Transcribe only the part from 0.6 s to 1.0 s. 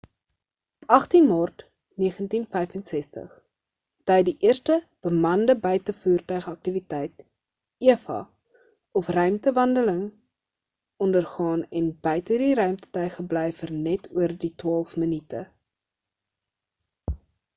op